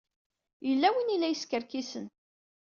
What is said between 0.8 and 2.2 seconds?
win ay la yeskerkisen.